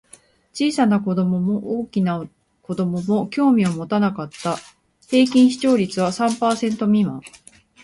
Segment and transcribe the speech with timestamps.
[0.51, 2.25] 小さな子供も大きな
[2.63, 4.57] 子供も興味を持たなかった。
[5.07, 7.21] 平均視聴率は三パーセント未満。